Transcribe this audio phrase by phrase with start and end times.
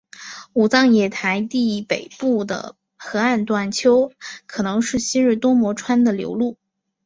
[0.53, 4.11] 武藏野台地北部的河岸段丘
[4.47, 6.57] 可能是昔日多摩川的流路。